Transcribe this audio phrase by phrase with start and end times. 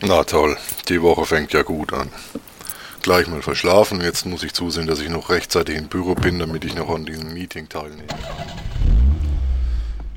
[0.00, 0.56] Na toll,
[0.88, 2.08] die Woche fängt ja gut an.
[3.02, 6.64] Gleich mal verschlafen, jetzt muss ich zusehen, dass ich noch rechtzeitig im Büro bin, damit
[6.64, 8.18] ich noch an diesem Meeting teilnehmen kann.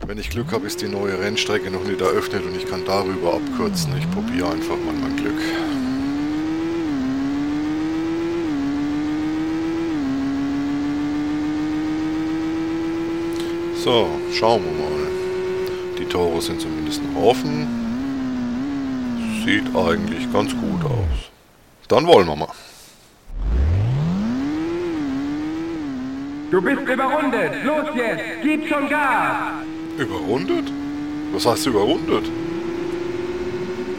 [0.06, 3.34] Wenn ich Glück habe, ist die neue Rennstrecke noch nicht eröffnet und ich kann darüber
[3.34, 3.98] abkürzen.
[3.98, 5.42] Ich probiere einfach mal mein Glück.
[13.84, 15.08] So, schauen wir mal.
[15.98, 17.81] Die Tore sind zumindest noch offen
[19.46, 21.32] sieht eigentlich ganz gut aus.
[21.88, 22.48] Dann wollen wir mal.
[26.52, 27.64] Du bist überrundet.
[27.64, 28.24] Los jetzt.
[28.44, 29.64] Gib schon Gas.
[29.98, 30.72] Überrundet?
[31.34, 32.26] Was heißt überrundet?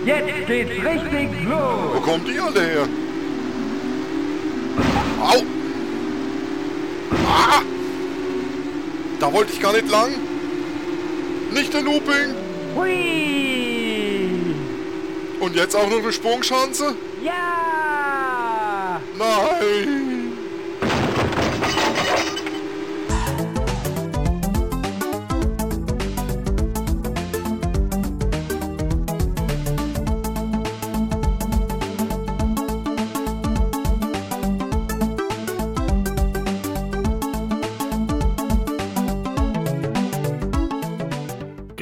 [0.05, 1.95] Jetzt geht's richtig los.
[1.95, 2.89] Wo kommt die alle her?
[5.21, 5.43] Au!
[7.27, 7.63] Ah!
[9.21, 10.11] Da wollte ich gar nicht lang.
[11.53, 12.35] Nicht der Looping.
[12.75, 13.82] Hui.
[15.43, 16.95] Und jetzt auch noch eine Sprungschanze?
[17.21, 19.01] Ja!
[19.19, 20.02] Nein!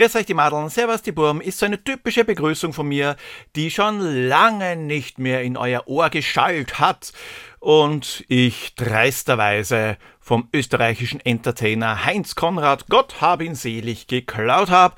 [0.01, 3.17] Grüß euch die Madeln, Servus die Burm ist so eine typische Begrüßung von mir,
[3.55, 7.13] die schon lange nicht mehr in euer Ohr geschallt hat
[7.59, 14.95] und ich dreisterweise vom österreichischen Entertainer Heinz Konrad, Gott hab ihn selig, geklaut habe.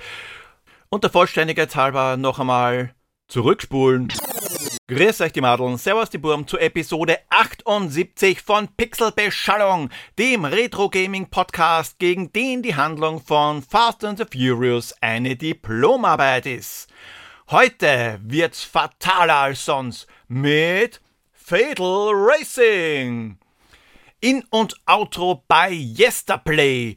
[0.89, 2.95] Und der Vollständigkeit halber noch einmal
[3.27, 4.06] zurückspulen.
[4.89, 12.33] Grüß euch die Madeln, Servus die Burm zu Episode 78 von Pixelbeschallung, dem Retro-Gaming-Podcast, gegen
[12.33, 16.89] den die Handlung von Fast and the Furious eine Diplomarbeit ist.
[17.49, 23.39] Heute wird's fataler als sonst mit Fatal Racing.
[24.19, 26.97] In- und Outro bei Yesterplay.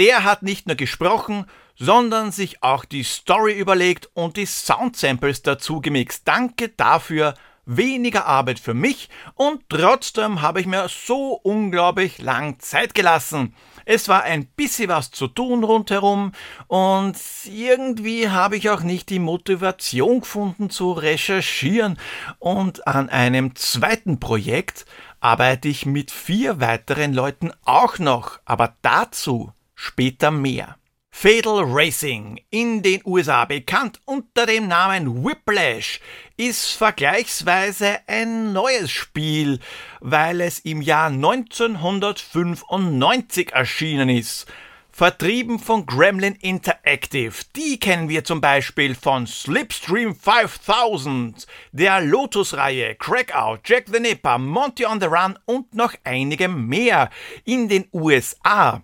[0.00, 1.46] Der hat nicht nur gesprochen,
[1.80, 6.28] sondern sich auch die Story überlegt und die Soundsamples dazu gemixt.
[6.28, 7.34] Danke dafür.
[7.66, 13.54] Weniger Arbeit für mich und trotzdem habe ich mir so unglaublich lang Zeit gelassen.
[13.84, 16.32] Es war ein bisschen was zu tun rundherum
[16.66, 21.98] und irgendwie habe ich auch nicht die Motivation gefunden zu recherchieren
[22.38, 24.84] und an einem zweiten Projekt
[25.20, 30.79] arbeite ich mit vier weiteren Leuten auch noch, aber dazu später mehr.
[31.22, 36.00] Fatal Racing, in den USA bekannt unter dem Namen Whiplash,
[36.38, 39.58] ist vergleichsweise ein neues Spiel,
[40.00, 44.46] weil es im Jahr 1995 erschienen ist.
[44.90, 47.34] Vertrieben von Gremlin Interactive.
[47.54, 54.86] Die kennen wir zum Beispiel von Slipstream 5000, der Lotus-Reihe, Crackout, Jack the Nipper, Monty
[54.86, 57.10] on the Run und noch einige mehr.
[57.44, 58.82] In den USA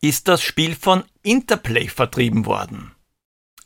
[0.00, 2.92] ist das Spiel von Interplay vertrieben worden.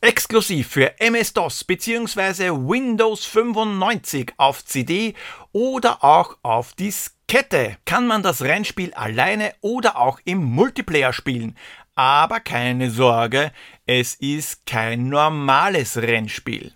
[0.01, 2.49] Exklusiv für MS-DOS bzw.
[2.49, 5.13] Windows 95 auf CD
[5.53, 11.55] oder auch auf Diskette kann man das Rennspiel alleine oder auch im Multiplayer spielen.
[11.95, 13.53] Aber keine Sorge,
[13.85, 16.73] es ist kein normales Rennspiel.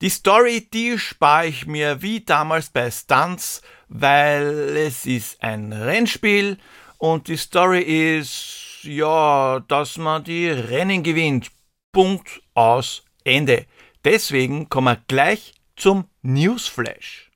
[0.00, 6.58] Die Story, die spare ich mir wie damals bei Stunts, weil es ist ein Rennspiel
[7.04, 11.50] und die Story ist, ja, dass man die Rennen gewinnt.
[11.92, 13.66] Punkt aus Ende.
[14.02, 17.30] Deswegen kommen wir gleich zum Newsflash.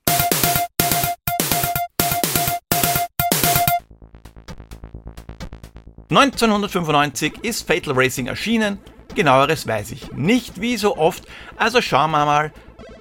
[6.09, 8.79] (1995) ist Fatal Racing erschienen.
[9.13, 11.27] Genaueres weiß ich nicht, wie so oft.
[11.57, 12.51] Also schauen wir mal,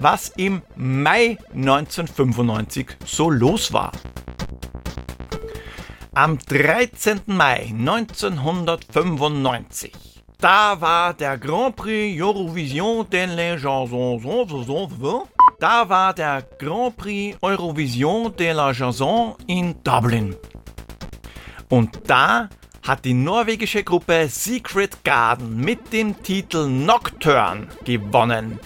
[0.01, 3.93] was im Mai 1995 so los war.
[6.19, 7.21] Am 13.
[7.27, 9.93] Mai 1995,
[10.41, 14.21] da war der Grand Prix Eurovision de la Chanson.
[15.61, 20.35] Da war der Grand Prix Eurovision de la Chanson in Dublin.
[21.69, 22.49] Und da
[22.83, 28.59] hat die norwegische Gruppe Secret Garden mit dem Titel Nocturne gewonnen.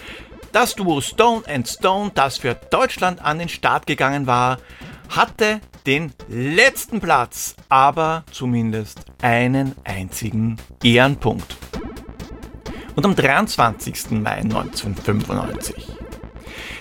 [0.53, 4.57] Das Duo Stone and Stone, das für Deutschland an den Start gegangen war,
[5.11, 11.57] hatte den letzten Platz, aber zumindest einen einzigen Ehrenpunkt.
[12.95, 14.11] Und am 23.
[14.13, 15.87] Mai 1995,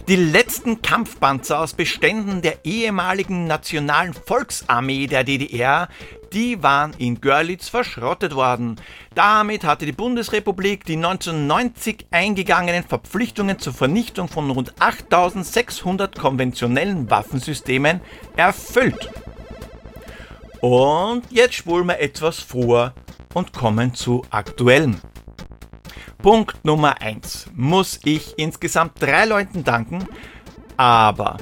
[0.08, 5.90] Die letzten Kampfpanzer aus Beständen der ehemaligen Nationalen Volksarmee der DDR,
[6.34, 8.80] die waren in Görlitz verschrottet worden.
[9.16, 18.02] Damit hatte die Bundesrepublik die 1990 eingegangenen Verpflichtungen zur Vernichtung von rund 8600 konventionellen Waffensystemen
[18.36, 19.10] erfüllt.
[20.62, 22.94] Und jetzt spulen wir etwas vor
[23.34, 25.02] und kommen zu aktuellen.
[26.22, 30.08] Punkt Nummer 1 muss ich insgesamt drei Leuten danken,
[30.78, 31.38] aber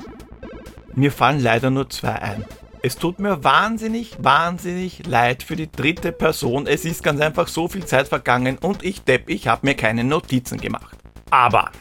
[0.96, 2.46] mir fallen leider nur zwei ein.
[2.82, 6.66] Es tut mir wahnsinnig, wahnsinnig leid für die dritte Person.
[6.66, 10.06] Es ist ganz einfach so viel Zeit vergangen und ich depp, ich habe mir keine
[10.06, 10.98] Notizen gemacht.
[11.30, 11.72] Aber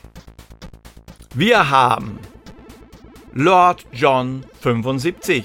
[1.36, 2.18] wir haben
[3.32, 5.44] Lord John 75.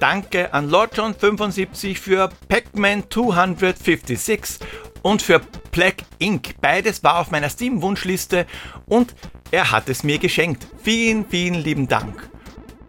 [0.00, 4.58] Danke an Lord John 75 für Pac-Man 256
[5.02, 5.40] und für
[5.70, 6.54] Black Ink.
[6.60, 8.46] Beides war auf meiner Steam-Wunschliste
[8.86, 9.14] und
[9.50, 10.66] er hat es mir geschenkt.
[10.82, 12.30] Vielen, vielen lieben Dank.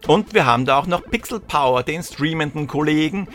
[0.06, 3.26] Und wir haben da auch noch Pixel Power, den streamenden Kollegen.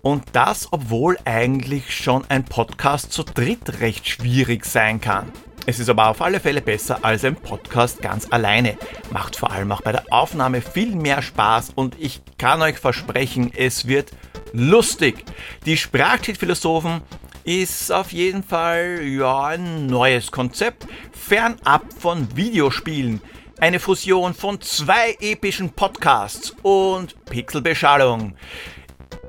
[0.02, 5.32] und das, obwohl eigentlich schon ein Podcast zu dritt recht schwierig sein kann.
[5.64, 8.76] Es ist aber auf alle Fälle besser als ein Podcast ganz alleine.
[9.12, 13.52] Macht vor allem auch bei der Aufnahme viel mehr Spaß und ich kann euch versprechen,
[13.56, 14.10] es wird
[14.52, 15.24] lustig.
[15.64, 17.00] Die Sprachchat-Philosophen
[17.44, 23.20] ist auf jeden Fall ja ein neues Konzept, fernab von Videospielen.
[23.60, 28.34] Eine Fusion von zwei epischen Podcasts und Pixelbeschallung.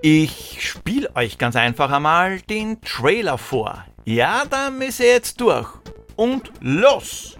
[0.06, 3.86] Ich spiele euch ganz einfach einmal den Trailer vor.
[4.04, 5.70] Ja, dann ist er jetzt durch.
[6.18, 7.38] Und los!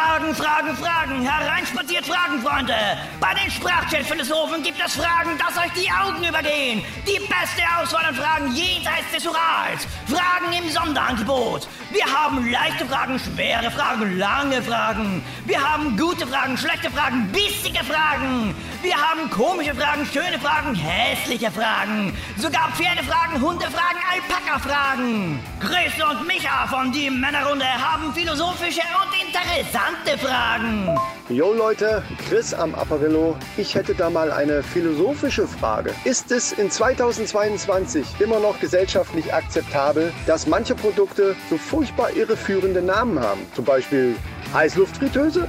[0.00, 2.74] Fragen, Fragen, Fragen, hereinspaziert Fragen, Freunde.
[3.20, 6.82] Bei den Sprachchat-Philosophen gibt es Fragen, dass euch die Augen übergehen.
[7.06, 9.86] Die beste Auswahl an Fragen jenseits des Urals.
[10.06, 11.68] Fragen im Sonderangebot.
[11.90, 15.22] Wir haben leichte Fragen, schwere Fragen, lange Fragen.
[15.44, 18.54] Wir haben gute Fragen, schlechte Fragen, bissige Fragen.
[18.80, 22.16] Wir haben komische Fragen, schöne Fragen, hässliche Fragen.
[22.38, 25.40] Sogar Pferdefragen, Hundefragen, Alpaka-Fragen.
[25.60, 30.88] Chris und Micha von Die Männerrunde haben philosophische und interessante Fragen.
[31.28, 33.36] Jo Leute, Chris am Apparillo.
[33.56, 35.92] Ich hätte da mal eine philosophische Frage.
[36.04, 43.18] Ist es in 2022 immer noch gesellschaftlich akzeptabel, dass manche Produkte so furchtbar irreführende Namen
[43.20, 43.40] haben?
[43.54, 44.16] Zum Beispiel
[44.52, 45.48] Heißluftfritteuse?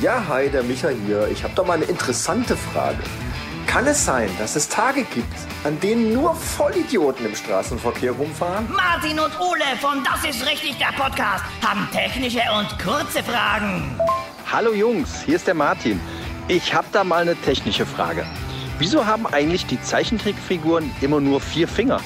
[0.00, 1.28] Ja, hi, der Micha hier.
[1.28, 2.98] Ich habe da mal eine interessante Frage.
[3.66, 8.68] Kann es sein, dass es Tage gibt, an denen nur Vollidioten im Straßenverkehr rumfahren?
[8.72, 13.98] Martin und Ole von Das ist richtig der Podcast haben technische und kurze Fragen.
[14.50, 16.00] Hallo Jungs, hier ist der Martin.
[16.48, 18.26] Ich habe da mal eine technische Frage.
[18.78, 22.00] Wieso haben eigentlich die Zeichentrickfiguren immer nur vier Finger?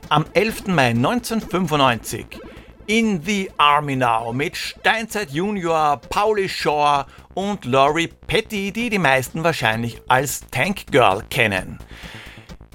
[0.09, 0.67] Am 11.
[0.67, 2.39] Mai 1995
[2.87, 9.43] in the Army Now mit Steinzeit Junior, Pauli Shaw und Laurie Petty, die die meisten
[9.43, 11.79] wahrscheinlich als Tank Girl kennen.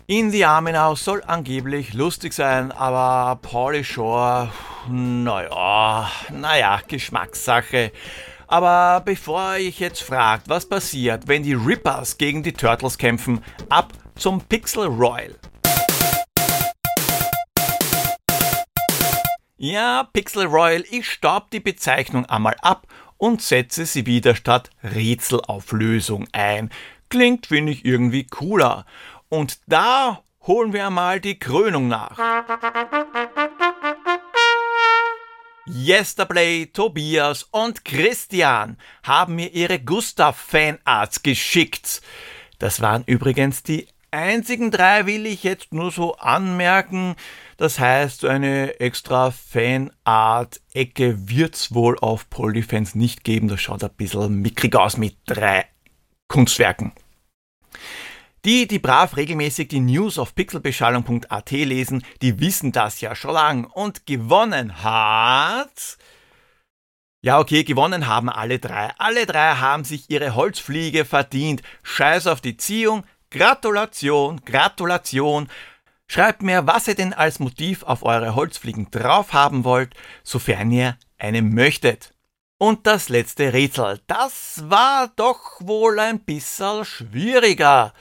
[0.07, 4.51] In the Army Now soll angeblich lustig sein, aber Pauli Shore,
[4.89, 7.93] naja, naja, Geschmackssache.
[8.49, 13.93] Aber bevor ich jetzt fragt, was passiert, wenn die Rippers gegen die Turtles kämpfen, ab
[14.15, 15.35] zum Pixel Royal.
[19.57, 22.87] Ja, Pixel Royal, ich staub die Bezeichnung einmal ab
[23.17, 26.71] und setze sie wieder statt Rätselauflösung ein.
[27.09, 28.87] Klingt, finde ich, irgendwie cooler.
[29.29, 32.17] Und da holen wir einmal die Krönung nach.
[35.69, 42.03] Yesterplay, Tobias und Christian haben mir ihre Gustav-Fanarts geschickt.
[42.59, 47.17] Das waren übrigens die einzigen drei, will ich jetzt nur so anmerken.
[47.57, 53.49] Das heißt, eine extra Fanart-Ecke wird's wohl auf Polyfans nicht geben.
[53.49, 55.67] Das schaut ein bisschen mickrig aus mit drei
[56.29, 56.93] Kunstwerken.
[58.47, 63.65] Die, die brav regelmäßig die News auf pixelbeschallung.at lesen, die wissen das ja schon lang.
[63.65, 65.99] Und gewonnen hat...
[67.23, 68.93] Ja, okay, gewonnen haben alle drei.
[68.99, 71.63] Alle drei haben sich ihre Holzfliege verdient.
[71.83, 73.05] Scheiß auf die Ziehung.
[73.33, 75.49] Gratulation, Gratulation.
[76.07, 80.97] Schreibt mir, was ihr denn als Motiv auf eure Holzfliegen drauf haben wollt, sofern ihr
[81.19, 82.15] eine möchtet.
[82.59, 87.93] Und das letzte Rätsel, das war doch wohl ein bisschen schwieriger.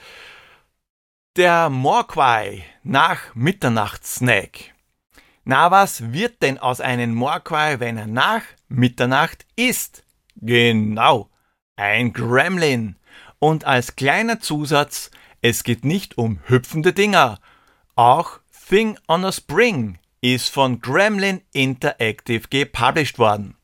[1.36, 4.72] Der Morquai nach Mitternachtssnack.
[5.44, 10.02] Na, was wird denn aus einem Morquai, wenn er nach Mitternacht isst?
[10.36, 11.28] Genau,
[11.76, 12.96] ein Gremlin.
[13.38, 15.10] Und als kleiner Zusatz,
[15.42, 17.38] es geht nicht um hüpfende Dinger.
[17.96, 18.40] Auch
[18.70, 23.58] Thing on a Spring ist von Gremlin Interactive gepublished worden.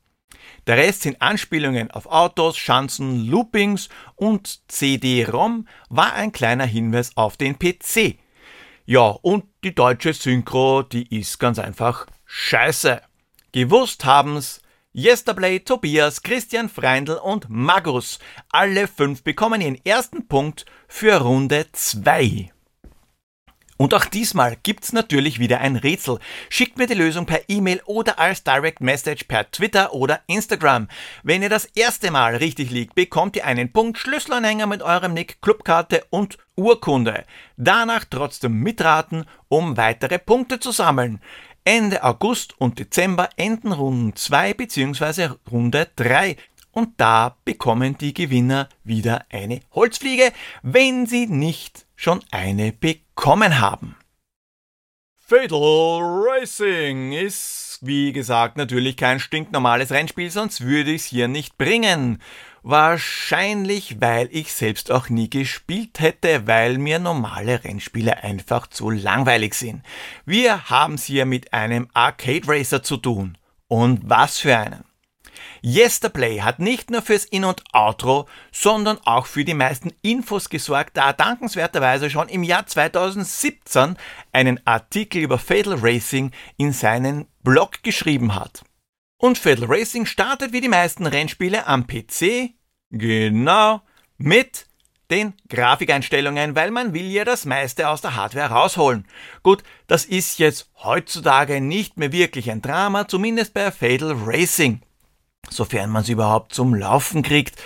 [0.68, 7.36] Der Rest sind Anspielungen auf Autos, Schanzen, Loopings und CD-ROM war ein kleiner Hinweis auf
[7.36, 8.16] den PC.
[8.84, 13.00] Ja, und die deutsche Synchro, die ist ganz einfach scheiße.
[13.50, 14.62] Gewusst haben's
[14.94, 18.20] Yesterplay, Tobias, Christian Freindl und Magus.
[18.50, 22.52] Alle fünf bekommen ihren ersten Punkt für Runde 2.
[23.78, 26.18] Und auch diesmal gibt's natürlich wieder ein Rätsel.
[26.50, 30.88] Schickt mir die Lösung per E-Mail oder als Direct Message per Twitter oder Instagram.
[31.22, 35.40] Wenn ihr das erste Mal richtig liegt, bekommt ihr einen Punkt Schlüsselanhänger mit eurem Nick,
[35.40, 37.24] Clubkarte und Urkunde.
[37.56, 41.20] Danach trotzdem mitraten, um weitere Punkte zu sammeln.
[41.64, 45.30] Ende August und Dezember enden Runden 2 bzw.
[45.50, 46.36] Runde 3.
[46.72, 53.11] Und da bekommen die Gewinner wieder eine Holzfliege, wenn sie nicht schon eine bekommen
[53.60, 53.94] haben.
[55.16, 61.56] Fatal Racing ist, wie gesagt, natürlich kein stinknormales Rennspiel, sonst würde ich es hier nicht
[61.56, 62.20] bringen.
[62.64, 69.54] Wahrscheinlich, weil ich selbst auch nie gespielt hätte, weil mir normale Rennspiele einfach zu langweilig
[69.54, 69.84] sind.
[70.26, 73.38] Wir haben es hier mit einem Arcade Racer zu tun.
[73.68, 74.84] Und was für einen.
[75.64, 80.96] Yesterplay hat nicht nur fürs In- und Outro, sondern auch für die meisten Infos gesorgt,
[80.96, 83.96] da er dankenswerterweise schon im Jahr 2017
[84.32, 88.64] einen Artikel über Fatal Racing in seinen Blog geschrieben hat.
[89.18, 92.54] Und Fatal Racing startet wie die meisten Rennspiele am PC,
[92.90, 93.82] genau,
[94.18, 94.66] mit
[95.12, 99.06] den Grafikeinstellungen, weil man will ja das meiste aus der Hardware rausholen.
[99.42, 104.80] Gut, das ist jetzt heutzutage nicht mehr wirklich ein Drama, zumindest bei Fatal Racing.
[105.56, 107.60] Sofern man es überhaupt zum Laufen kriegt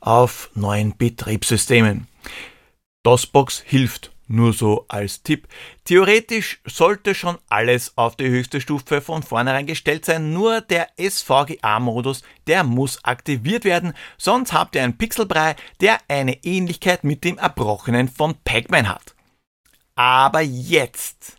[0.00, 2.06] auf neuen Betriebssystemen.
[3.02, 5.48] DOSBox hilft nur so als Tipp.
[5.84, 12.22] Theoretisch sollte schon alles auf die höchste Stufe von vornherein gestellt sein, nur der SVGA-Modus,
[12.46, 18.08] der muss aktiviert werden, sonst habt ihr einen Pixelbrei, der eine Ähnlichkeit mit dem Erbrochenen
[18.08, 19.14] von Pac-Man hat.
[19.94, 21.38] Aber jetzt,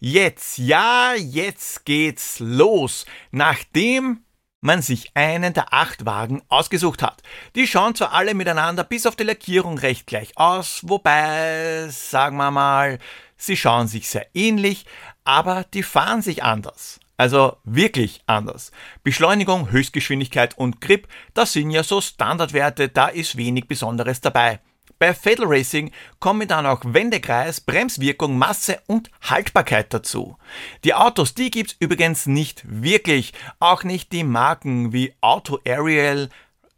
[0.00, 3.06] jetzt, ja, jetzt geht's los.
[3.30, 4.24] Nachdem
[4.62, 7.22] man sich einen der acht Wagen ausgesucht hat.
[7.54, 12.50] Die schauen zwar alle miteinander bis auf die Lackierung recht gleich aus, wobei, sagen wir
[12.50, 12.98] mal,
[13.36, 14.86] sie schauen sich sehr ähnlich,
[15.24, 17.00] aber die fahren sich anders.
[17.16, 18.72] Also wirklich anders.
[19.02, 24.60] Beschleunigung, Höchstgeschwindigkeit und Grip, das sind ja so Standardwerte, da ist wenig Besonderes dabei.
[25.02, 25.90] Bei Fatal Racing
[26.20, 30.36] kommen dann auch Wendekreis, Bremswirkung, Masse und Haltbarkeit dazu.
[30.84, 36.28] Die Autos, die gibt's übrigens nicht wirklich, auch nicht die Marken wie Auto Ariel,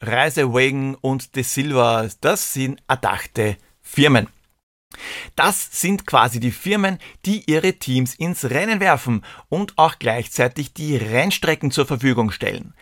[0.00, 4.28] Reisewagen und De Silva, das sind erdachte Firmen.
[5.37, 10.97] Das sind quasi die Firmen, die ihre Teams ins Rennen werfen und auch gleichzeitig die
[10.97, 12.73] Rennstrecken zur Verfügung stellen.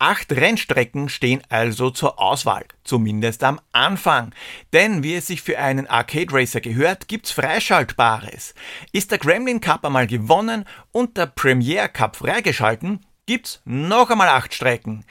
[0.00, 4.32] Acht Rennstrecken stehen also zur Auswahl, zumindest am Anfang.
[4.72, 8.54] Denn wie es sich für einen Arcade Racer gehört, gibt's Freischaltbares.
[8.92, 14.54] Ist der Gremlin Cup einmal gewonnen und der Premier Cup freigeschalten, gibt's noch einmal acht
[14.54, 15.04] Strecken.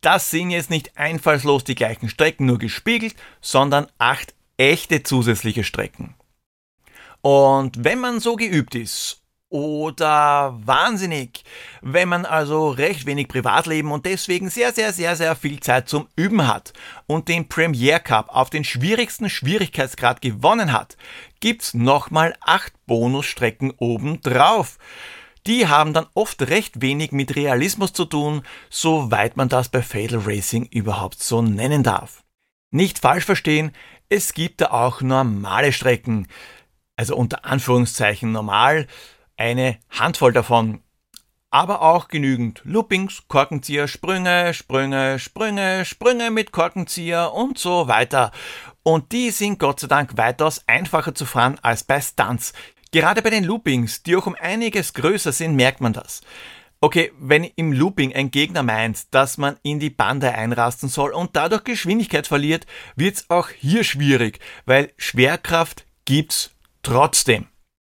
[0.00, 6.16] Das sind jetzt nicht einfallslos die gleichen Strecken nur gespiegelt, sondern acht echte zusätzliche Strecken.
[7.20, 9.21] Und wenn man so geübt ist
[9.52, 11.44] oder wahnsinnig,
[11.82, 16.08] wenn man also recht wenig Privatleben und deswegen sehr, sehr, sehr, sehr viel Zeit zum
[16.16, 16.72] Üben hat
[17.06, 20.96] und den Premier Cup auf den schwierigsten Schwierigkeitsgrad gewonnen hat,
[21.40, 24.78] gibt's nochmal acht Bonusstrecken obendrauf.
[25.46, 30.20] Die haben dann oft recht wenig mit Realismus zu tun, soweit man das bei Fatal
[30.24, 32.22] Racing überhaupt so nennen darf.
[32.70, 33.72] Nicht falsch verstehen,
[34.08, 36.26] es gibt da auch normale Strecken.
[36.96, 38.86] Also unter Anführungszeichen normal,
[39.42, 40.82] eine Handvoll davon.
[41.50, 48.30] Aber auch genügend Loopings, Korkenzieher, Sprünge, Sprünge, Sprünge, Sprünge mit Korkenzieher und so weiter.
[48.84, 52.52] Und die sind Gott sei Dank weitaus einfacher zu fahren als bei Stunts.
[52.92, 56.20] Gerade bei den Loopings, die auch um einiges größer sind, merkt man das.
[56.80, 61.34] Okay, wenn im Looping ein Gegner meint, dass man in die Bande einrasten soll und
[61.34, 66.50] dadurch Geschwindigkeit verliert, wird's auch hier schwierig, weil Schwerkraft gibt's
[66.82, 67.51] trotzdem.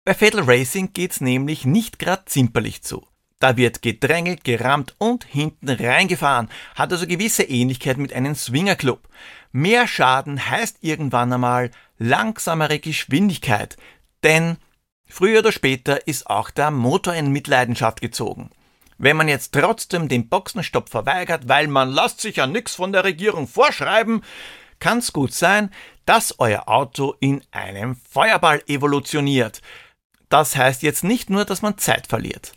[0.07, 3.07] Bei Fatal Racing geht's nämlich nicht grad zimperlich zu.
[3.41, 9.09] Da wird gedrängelt, gerammt und hinten reingefahren, hat also gewisse Ähnlichkeit mit einem Swingerclub.
[9.51, 13.79] Mehr Schaden heißt irgendwann einmal langsamere Geschwindigkeit,
[14.23, 14.59] denn
[15.07, 18.51] früher oder später ist auch der Motor in Mitleidenschaft gezogen.
[18.99, 23.05] Wenn man jetzt trotzdem den Boxenstopp verweigert, weil man lasst sich ja nix von der
[23.05, 24.23] Regierung vorschreiben,
[24.81, 25.71] kann's gut sein,
[26.05, 29.63] dass euer Auto in einem Feuerball evolutioniert.
[30.35, 32.55] Das heißt jetzt nicht nur, dass man Zeit verliert.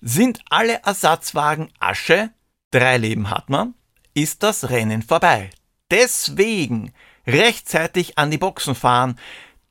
[0.00, 2.30] Sind alle Ersatzwagen Asche,
[2.72, 3.74] drei Leben hat man,
[4.12, 5.50] ist das Rennen vorbei.
[5.92, 6.92] Deswegen
[7.24, 9.20] rechtzeitig an die Boxen fahren,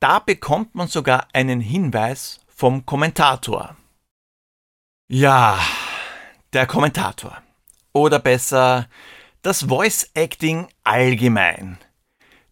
[0.00, 3.76] da bekommt man sogar einen Hinweis vom Kommentator.
[5.08, 5.60] Ja,
[6.54, 7.36] der Kommentator.
[7.92, 8.88] Oder besser,
[9.42, 11.76] das Voice Acting allgemein.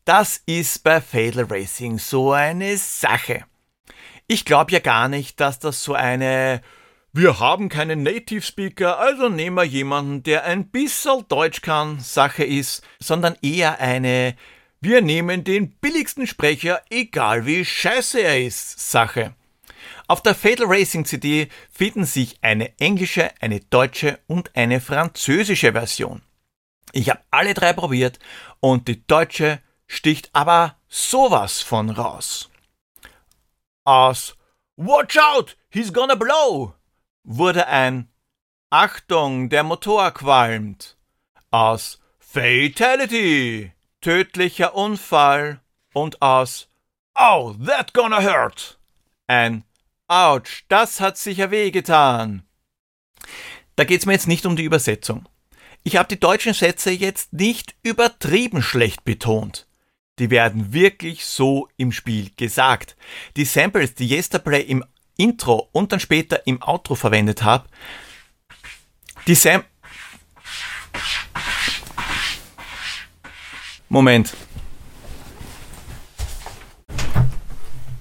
[0.05, 3.47] Das ist bei Fatal Racing so eine Sache.
[4.33, 6.63] Ich glaube ja gar nicht, dass das so eine
[7.13, 12.45] wir haben keinen Native Speaker, also nehmen wir jemanden, der ein bisschen Deutsch kann, Sache
[12.45, 14.37] ist, sondern eher eine
[14.81, 19.35] wir nehmen den billigsten Sprecher, egal wie scheiße er ist, Sache.
[20.07, 26.23] Auf der Fatal Racing CD finden sich eine englische, eine deutsche und eine französische Version.
[26.93, 28.21] Ich habe alle drei probiert
[28.61, 32.50] und die deutsche sticht aber sowas von raus
[33.91, 34.37] aus
[34.77, 36.75] Watch out, he's gonna blow
[37.25, 38.09] wurde ein
[38.71, 40.97] Achtung, der Motor qualmt
[41.51, 45.61] aus Fatality, tödlicher Unfall
[45.93, 46.69] und aus
[47.19, 48.79] Oh, that gonna hurt
[49.27, 49.65] ein
[50.07, 52.43] Autsch, das hat sicher wehgetan.
[53.77, 55.29] Da geht's mir jetzt nicht um die Übersetzung.
[55.85, 59.69] Ich habe die deutschen Sätze jetzt nicht übertrieben schlecht betont.
[60.21, 62.95] Die werden wirklich so im Spiel gesagt.
[63.37, 64.85] Die Samples, die Yesterplay im
[65.17, 67.67] Intro und dann später im Outro verwendet habe,
[69.27, 69.65] die Sam...
[73.89, 74.37] Moment.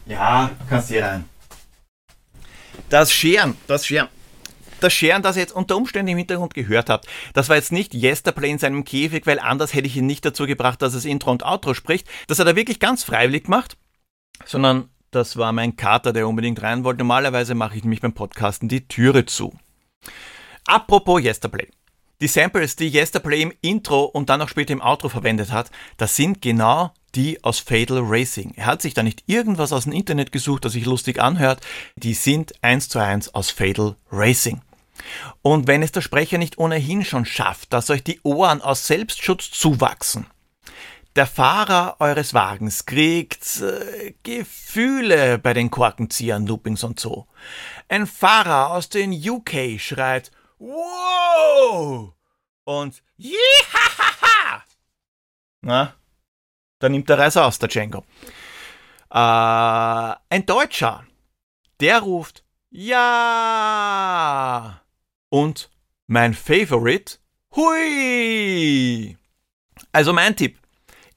[0.06, 1.30] Ja, kannst hier rein.
[2.90, 4.10] Das Scheren, das Scheren.
[4.80, 7.94] Das Scheren, das ihr jetzt unter Umständen im Hintergrund gehört habt, das war jetzt nicht
[7.94, 11.32] Yesterplay in seinem Käfig, weil anders hätte ich ihn nicht dazu gebracht, dass es Intro
[11.32, 12.08] und Outro spricht.
[12.28, 13.78] Das hat er wirklich ganz freiwillig gemacht,
[14.46, 17.00] sondern das war mein Kater, der unbedingt rein wollte.
[17.00, 19.54] Normalerweise mache ich nämlich beim Podcasten die Türe zu.
[20.66, 21.68] Apropos Yesterplay.
[22.22, 26.16] Die Samples, die Yesterplay im Intro und dann auch später im Outro verwendet hat, das
[26.16, 28.54] sind genau die aus Fatal Racing.
[28.56, 31.62] Er hat sich da nicht irgendwas aus dem Internet gesucht, das sich lustig anhört.
[31.96, 34.62] Die sind eins zu eins aus Fatal Racing.
[35.42, 39.52] Und wenn es der Sprecher nicht ohnehin schon schafft, dass euch die Ohren aus Selbstschutz
[39.52, 40.28] zuwachsen,
[41.16, 47.28] der Fahrer eures Wagens kriegt äh, Gefühle bei den Korkenziehern, Loopings und so.
[47.88, 52.14] Ein Fahrer aus den UK schreit Wow!
[52.64, 54.64] Und Jihahaha!
[55.62, 55.96] Na,
[56.80, 58.06] da nimmt der Reiser aus, der Django.
[59.10, 61.06] Äh, ein Deutscher,
[61.80, 63.20] der ruft Ja!
[65.30, 65.70] Und
[66.08, 67.18] mein Favorite,
[67.56, 69.16] Hui!
[69.92, 70.58] Also mein Tipp,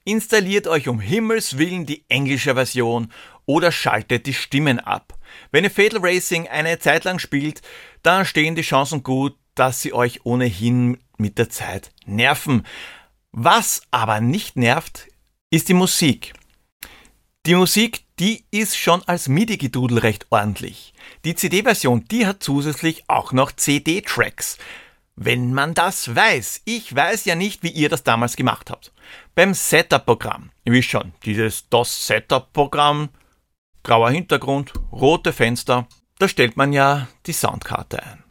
[0.03, 3.11] installiert euch um Himmels Willen die englische Version
[3.45, 5.17] oder schaltet die Stimmen ab.
[5.51, 7.61] Wenn ihr Fatal Racing eine Zeit lang spielt,
[8.03, 12.65] dann stehen die Chancen gut, dass sie euch ohnehin mit der Zeit nerven.
[13.31, 15.07] Was aber nicht nervt,
[15.49, 16.33] ist die Musik.
[17.45, 20.93] Die Musik, die ist schon als MIDI-Gedudel recht ordentlich.
[21.25, 24.57] Die CD-Version, die hat zusätzlich auch noch CD-Tracks.
[25.17, 28.93] Wenn man das weiß, ich weiß ja nicht, wie ihr das damals gemacht habt.
[29.35, 33.09] Beim Setup-Programm, ihr wisst schon, dieses DOS-Setup-Programm,
[33.83, 35.85] grauer Hintergrund, rote Fenster,
[36.17, 38.23] da stellt man ja die Soundkarte ein.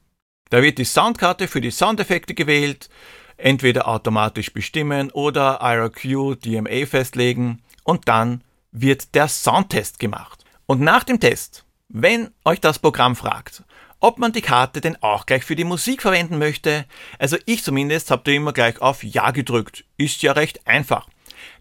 [0.49, 2.89] Da wird die Soundkarte für die Soundeffekte gewählt,
[3.37, 10.45] entweder automatisch bestimmen oder IRQ DMA festlegen und dann wird der Soundtest gemacht.
[10.67, 13.63] Und nach dem Test, wenn euch das Programm fragt,
[14.01, 16.87] ob man die Karte denn auch gleich für die Musik verwenden möchte,
[17.19, 19.85] also ich zumindest habe da immer gleich auf Ja gedrückt.
[19.97, 21.07] Ist ja recht einfach.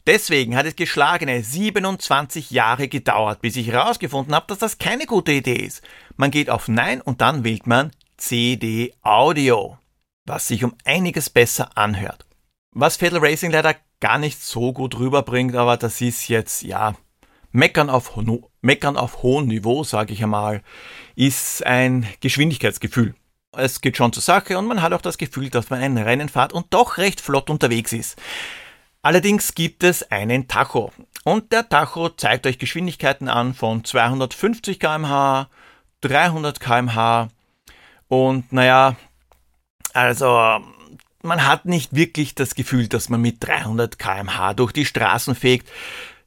[0.08, 5.32] Deswegen hat es geschlagene 27 Jahre gedauert, bis ich herausgefunden habe, dass das keine gute
[5.32, 5.84] Idee ist.
[6.18, 9.78] Man geht auf Nein und dann wählt man CD Audio,
[10.26, 12.26] was sich um einiges besser anhört.
[12.74, 16.96] Was Fatal Racing leider gar nicht so gut rüberbringt, aber das ist jetzt, ja,
[17.52, 18.18] Meckern auf,
[18.62, 20.64] Meckern auf hohem Niveau, sage ich einmal,
[21.16, 23.14] ist ein Geschwindigkeitsgefühl.
[23.52, 26.30] Es geht schon zur Sache und man hat auch das Gefühl, dass man ein Rennen
[26.30, 28.18] fährt und doch recht flott unterwegs ist.
[29.02, 30.94] Allerdings gibt es einen Tacho
[31.26, 35.50] und der Tacho zeigt euch Geschwindigkeiten an von 250 km/h,
[36.00, 37.28] 300 km/h
[38.08, 38.96] und naja,
[39.94, 40.62] also
[41.24, 45.70] man hat nicht wirklich das Gefühl, dass man mit 300 km/h durch die Straßen fegt.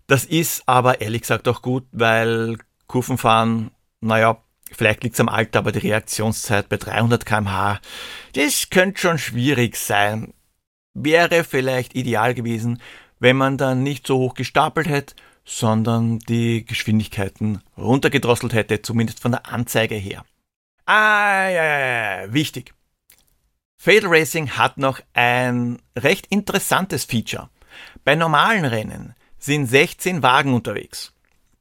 [0.06, 4.38] Das ist aber ehrlich gesagt auch gut, weil Kurvenfahren, naja,
[4.70, 7.80] vielleicht liegt es am Alter, aber die Reaktionszeit bei 300 km/h,
[8.34, 10.34] das könnte schon schwierig sein.
[10.94, 12.80] Wäre vielleicht ideal gewesen,
[13.18, 19.32] wenn man dann nicht so hoch gestapelt hätte, sondern die Geschwindigkeiten runtergedrosselt hätte, zumindest von
[19.32, 20.24] der Anzeige her.
[20.86, 22.74] Ah, ja, ja, ja, wichtig.
[23.84, 27.50] Fatal Racing hat noch ein recht interessantes Feature.
[28.02, 31.12] Bei normalen Rennen sind 16 Wagen unterwegs.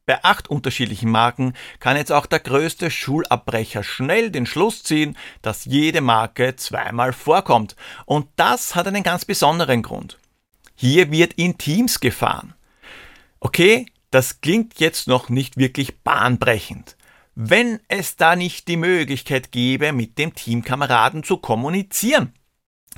[0.05, 5.65] Bei acht unterschiedlichen Marken kann jetzt auch der größte Schulabbrecher schnell den Schluss ziehen, dass
[5.65, 7.75] jede Marke zweimal vorkommt.
[8.05, 10.17] Und das hat einen ganz besonderen Grund.
[10.75, 12.53] Hier wird in Teams gefahren.
[13.41, 16.95] Okay, das klingt jetzt noch nicht wirklich bahnbrechend.
[17.35, 22.33] Wenn es da nicht die Möglichkeit gäbe, mit dem Teamkameraden zu kommunizieren.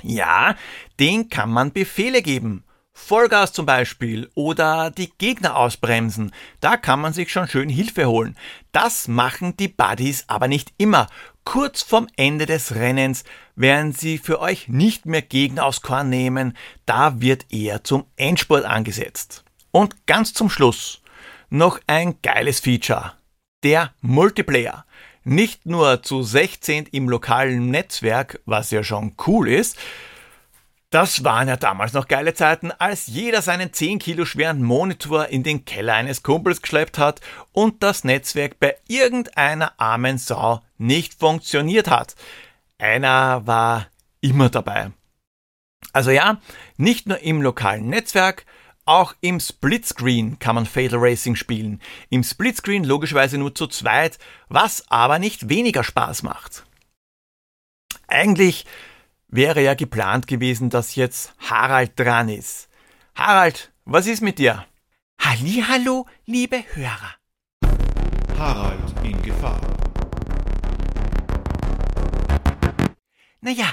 [0.02, 0.56] Ja,
[1.00, 2.64] den kann man Befehle geben.
[2.92, 8.36] Vollgas zum Beispiel oder die Gegner ausbremsen, da kann man sich schon schön Hilfe holen.
[8.72, 11.06] Das machen die Buddies aber nicht immer.
[11.44, 16.56] Kurz vorm Ende des Rennens werden sie für euch nicht mehr Gegner aus Korn nehmen,
[16.86, 19.44] da wird eher zum Endspurt angesetzt.
[19.70, 21.02] Und ganz zum Schluss
[21.50, 23.15] noch ein geiles Feature.
[23.66, 24.84] Der Multiplayer.
[25.24, 29.76] Nicht nur zu 16 im lokalen Netzwerk, was ja schon cool ist,
[30.90, 35.42] das waren ja damals noch geile Zeiten, als jeder seinen 10 Kilo schweren Monitor in
[35.42, 41.90] den Keller eines Kumpels geschleppt hat und das Netzwerk bei irgendeiner armen Sau nicht funktioniert
[41.90, 42.14] hat.
[42.78, 43.88] Einer war
[44.20, 44.92] immer dabei.
[45.92, 46.40] Also ja,
[46.76, 48.46] nicht nur im lokalen Netzwerk,
[48.86, 51.82] auch im Splitscreen kann man Fatal Racing spielen.
[52.08, 54.18] Im Splitscreen logischerweise nur zu zweit,
[54.48, 56.64] was aber nicht weniger Spaß macht.
[58.06, 58.64] Eigentlich
[59.28, 62.68] wäre ja geplant gewesen, dass jetzt Harald dran ist.
[63.14, 64.64] Harald, was ist mit dir?
[65.20, 67.16] Hallo, liebe Hörer.
[68.38, 69.60] Harald in Gefahr.
[73.40, 73.66] Naja,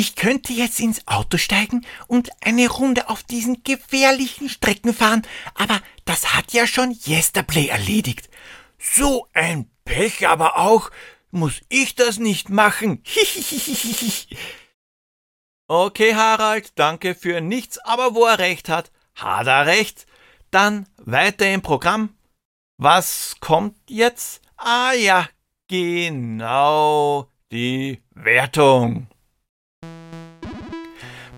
[0.00, 5.82] ich könnte jetzt ins Auto steigen und eine Runde auf diesen gefährlichen Strecken fahren, aber
[6.06, 8.30] das hat ja schon Yesterplay erledigt.
[8.78, 10.90] So ein Pech aber auch.
[11.30, 13.04] Muss ich das nicht machen?
[15.68, 20.06] okay, Harald, danke für nichts, aber wo er recht hat, hat er recht.
[20.50, 22.16] Dann weiter im Programm.
[22.78, 24.40] Was kommt jetzt?
[24.56, 25.28] Ah ja,
[25.68, 29.09] genau, die Wertung.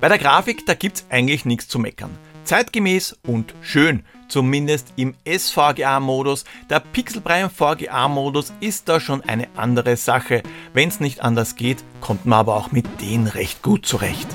[0.03, 2.11] Bei der Grafik, da gibt's eigentlich nichts zu meckern.
[2.43, 6.45] Zeitgemäß und schön, zumindest im SVGA-Modus.
[6.69, 10.43] Der Pixelbrei im VGA-Modus ist da schon eine andere Sache.
[10.73, 14.27] Wenn's nicht anders geht, kommt man aber auch mit denen recht gut zurecht.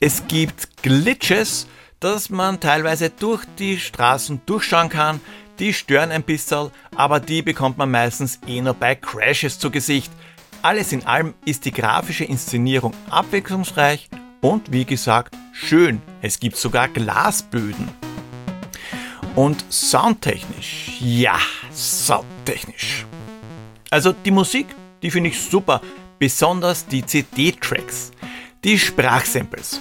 [0.00, 1.66] Es gibt Glitches,
[2.00, 5.20] dass man teilweise durch die Straßen durchschauen kann.
[5.58, 10.10] Die stören ein bisschen, aber die bekommt man meistens eh nur bei Crashes zu Gesicht.
[10.62, 14.08] Alles in allem ist die grafische Inszenierung abwechslungsreich
[14.40, 16.00] und wie gesagt schön.
[16.22, 17.88] Es gibt sogar Glasböden.
[19.36, 21.38] Und soundtechnisch, ja,
[21.72, 23.06] soundtechnisch.
[23.90, 24.66] Also die Musik,
[25.02, 25.80] die finde ich super,
[26.18, 28.10] besonders die CD-Tracks,
[28.64, 29.80] die Sprachsamples.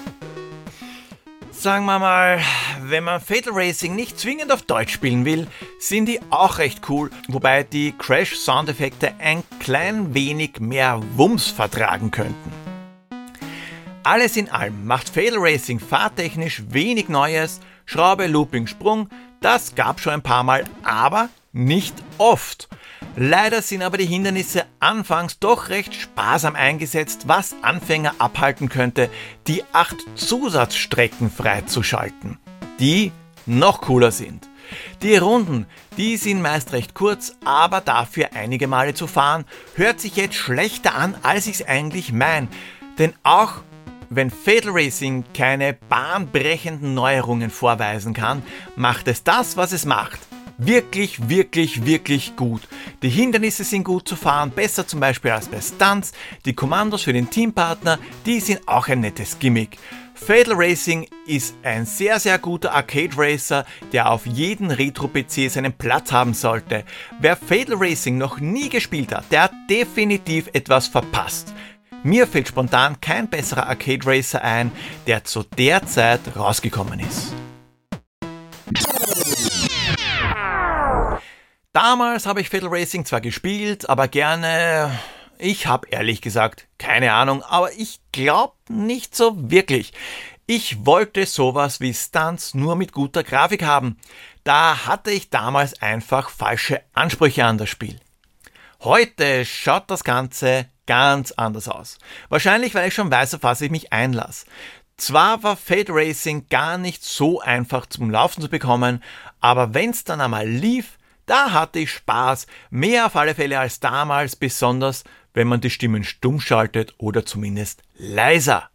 [1.52, 2.39] Sagen wir mal,
[2.84, 7.10] wenn man Fatal Racing nicht zwingend auf Deutsch spielen will, sind die auch recht cool,
[7.28, 12.68] wobei die Crash-Soundeffekte ein klein wenig mehr Wumms vertragen könnten.
[14.10, 19.08] Alles in allem macht Fatal Racing fahrtechnisch wenig Neues, Schraube, Looping, Sprung,
[19.39, 22.69] das gab schon ein paar Mal, aber nicht oft.
[23.15, 29.12] Leider sind aber die Hindernisse anfangs doch recht sparsam eingesetzt, was Anfänger abhalten könnte,
[29.45, 32.39] die acht Zusatzstrecken freizuschalten,
[32.80, 33.12] die
[33.45, 34.50] noch cooler sind.
[35.04, 35.67] Die Runden,
[35.98, 39.45] die sind meist recht kurz, aber dafür einige Male zu fahren,
[39.76, 42.48] hört sich jetzt schlechter an, als ich es eigentlich mein.
[42.98, 43.62] Denn auch
[44.10, 48.43] wenn Fatal Racing keine bahnbrechenden Neuerungen vorweisen kann,
[48.76, 50.19] macht es das, was es macht,
[50.58, 52.62] wirklich, wirklich, wirklich gut.
[53.02, 56.12] Die Hindernisse sind gut zu fahren, besser zum Beispiel als bei Stunts.
[56.45, 59.78] Die Kommandos für den Teampartner, die sind auch ein nettes Gimmick.
[60.13, 66.12] Fatal Racing ist ein sehr, sehr guter Arcade Racer, der auf jedem Retro-PC seinen Platz
[66.12, 66.84] haben sollte.
[67.19, 71.54] Wer Fatal Racing noch nie gespielt hat, der hat definitiv etwas verpasst.
[72.03, 74.71] Mir fällt spontan kein besserer Arcade Racer ein,
[75.05, 77.33] der zu der Zeit rausgekommen ist.
[81.73, 84.97] Damals habe ich Fatal Racing zwar gespielt, aber gerne.
[85.38, 89.93] Ich habe ehrlich gesagt keine Ahnung, aber ich glaube nicht so wirklich.
[90.45, 93.97] Ich wollte sowas wie Stunts nur mit guter Grafik haben.
[94.45, 97.99] Da hatte ich damals einfach falsche Ansprüche an das Spiel.
[98.81, 101.99] Heute schaut das Ganze ganz anders aus.
[102.30, 104.47] Wahrscheinlich, weil ich schon weiß, auf was ich mich einlasse.
[104.97, 109.04] Zwar war Fade Racing gar nicht so einfach zum Laufen zu bekommen,
[109.39, 110.97] aber wenn's dann einmal lief,
[111.28, 115.04] da hatte ich Spaß, mehr auf alle Fälle als damals, besonders
[115.36, 118.71] wenn man die Stimmen stumm schaltet oder zumindest leiser.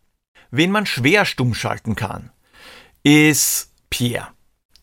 [0.53, 2.31] Wen man schwer stumm schalten kann,
[3.03, 4.29] ist Pierre.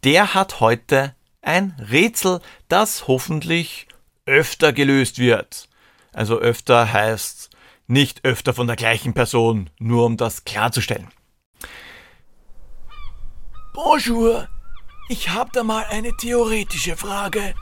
[0.03, 3.87] Der hat heute ein Rätsel, das hoffentlich
[4.25, 5.69] öfter gelöst wird.
[6.13, 7.49] Also öfter heißt
[7.87, 11.09] nicht öfter von der gleichen Person, nur um das klarzustellen.
[13.73, 14.47] Bonjour,
[15.09, 17.53] ich habe da mal eine theoretische Frage.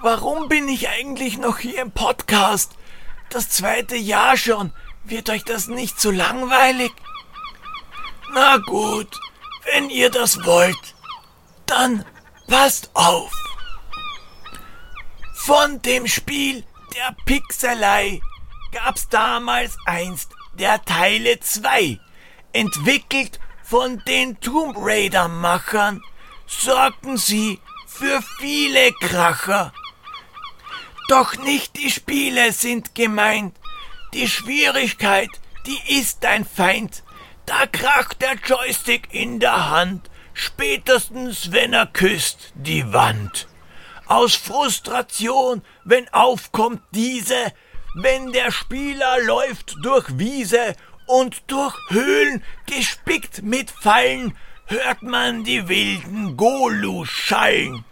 [0.00, 2.76] Warum bin ich eigentlich noch hier im Podcast?
[3.30, 4.72] Das zweite Jahr schon.
[5.04, 6.92] Wird euch das nicht zu langweilig?
[8.32, 9.20] Na gut,
[9.72, 10.94] wenn ihr das wollt,
[11.66, 12.04] dann
[12.46, 13.32] passt auf.
[15.34, 18.20] Von dem Spiel der Pixelei
[18.72, 21.98] gab's damals einst der Teile 2,
[22.52, 26.02] entwickelt von den Tomb Raider Machern,
[26.46, 29.72] sorgten sie für viele Kracher.
[31.08, 33.56] Doch nicht die Spiele sind gemeint,
[34.12, 35.30] die Schwierigkeit,
[35.66, 37.02] die ist dein Feind.
[37.46, 43.48] Da kracht der Joystick in der Hand, spätestens wenn er küsst die Wand.
[44.12, 47.54] Aus Frustration, wenn aufkommt diese,
[47.94, 55.66] wenn der Spieler läuft durch Wiese und durch Höhlen gespickt mit Fallen hört man die
[55.66, 57.86] wilden Golus schallen.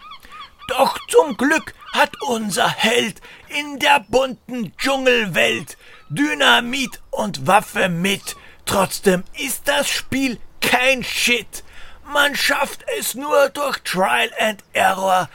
[0.68, 5.78] Doch zum Glück hat unser Held in der bunten Dschungelwelt
[6.10, 8.36] Dynamit und Waffe mit.
[8.66, 11.64] Trotzdem ist das Spiel kein Shit.
[12.12, 15.30] Man schafft es nur durch Trial and Error.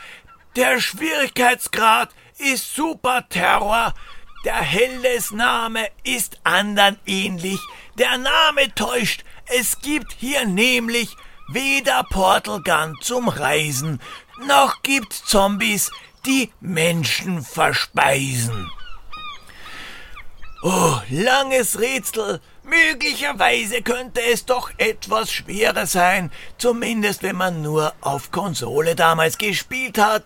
[0.55, 3.93] Der Schwierigkeitsgrad ist Super Terror.
[4.45, 7.59] Der Heldes Name ist andern ähnlich.
[7.97, 9.25] Der Name täuscht.
[9.47, 11.17] Es gibt hier nämlich
[11.49, 14.01] weder Portal Gun zum Reisen,
[14.47, 15.91] noch gibt's Zombies,
[16.25, 18.71] die Menschen verspeisen.
[20.63, 22.41] Oh, langes Rätsel.
[22.65, 29.99] Möglicherweise könnte es doch etwas schwerer sein, zumindest wenn man nur auf Konsole damals gespielt
[29.99, 30.25] hat.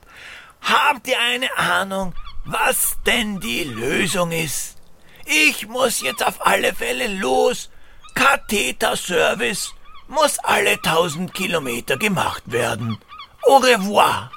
[0.62, 4.78] Habt ihr eine Ahnung, was denn die Lösung ist?
[5.26, 7.70] Ich muss jetzt auf alle Fälle los.
[8.16, 9.74] Katheter-Service
[10.08, 12.98] muss alle tausend Kilometer gemacht werden.
[13.44, 14.32] Au revoir.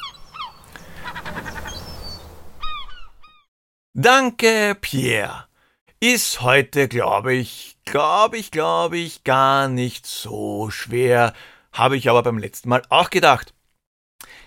[3.94, 5.51] Danke, Pierre.
[6.04, 11.32] Ist heute, glaube ich, glaube ich, glaube ich, gar nicht so schwer.
[11.72, 13.54] Habe ich aber beim letzten Mal auch gedacht.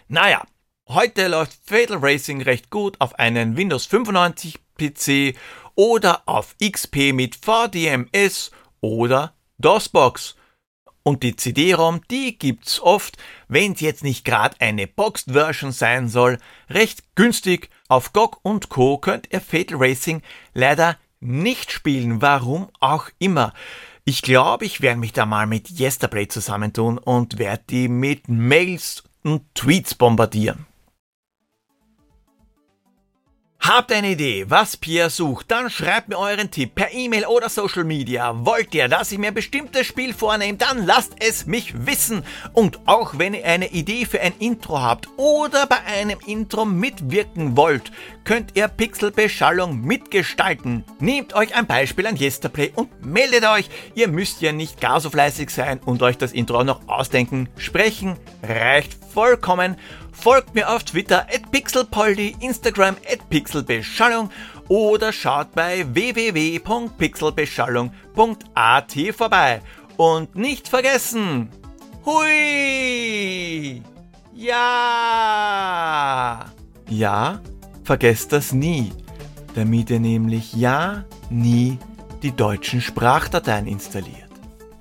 [0.09, 0.45] Naja,
[0.89, 5.37] heute läuft Fatal Racing recht gut auf einen Windows 95 PC
[5.75, 10.35] oder auf XP mit VDMS oder DOSBox.
[11.03, 13.15] Und die CD-ROM, die gibt's oft,
[13.47, 16.37] wenn's jetzt nicht gerade eine Boxed-Version sein soll,
[16.69, 17.69] recht günstig.
[17.87, 18.97] Auf GOG und Co.
[18.97, 20.21] könnt ihr Fatal Racing
[20.53, 23.53] leider nicht spielen, warum auch immer.
[24.03, 29.03] Ich glaube, ich werde mich da mal mit Yesterplay zusammentun und werde die mit Mails
[29.23, 30.67] und Tweets bombardieren.
[33.67, 37.83] Habt eine Idee, was Pierre sucht, dann schreibt mir euren Tipp per E-Mail oder Social
[37.83, 38.45] Media.
[38.45, 42.23] Wollt ihr, dass ich mir ein bestimmtes Spiel vornehme, dann lasst es mich wissen.
[42.53, 47.57] Und auch wenn ihr eine Idee für ein Intro habt oder bei einem Intro mitwirken
[47.57, 47.91] wollt,
[48.23, 50.83] könnt ihr Pixelbeschallung mitgestalten.
[50.99, 53.71] Nehmt euch ein Beispiel an Yesterplay und meldet euch.
[53.95, 57.49] Ihr müsst ja nicht gar so fleißig sein und euch das Intro auch noch ausdenken.
[57.57, 59.77] Sprechen reicht vollkommen.
[60.15, 64.31] Folgt mir auf Twitter at pixelpoldi, Instagram at pixelbeschallung
[64.67, 69.61] oder schaut bei www.pixelbeschallung.at vorbei.
[69.97, 71.49] Und nicht vergessen,
[72.05, 73.83] hui!
[74.33, 75.65] Ja!
[76.89, 77.39] Ja,
[77.83, 78.91] vergesst das nie,
[79.53, 81.77] damit ihr nämlich ja nie
[82.23, 84.31] die deutschen Sprachdateien installiert.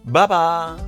[0.04, 0.78] Baba!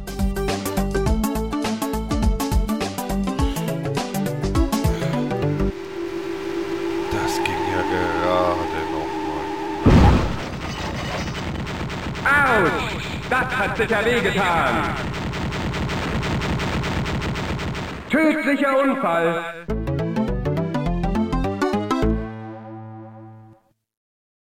[13.76, 14.94] Sicher wehgetan!
[18.10, 19.85] Tödlicher Unfall!